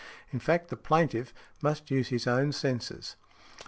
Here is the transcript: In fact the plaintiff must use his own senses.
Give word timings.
In 0.33 0.39
fact 0.39 0.69
the 0.69 0.77
plaintiff 0.77 1.31
must 1.61 1.91
use 1.91 2.07
his 2.07 2.25
own 2.25 2.53
senses. 2.53 3.17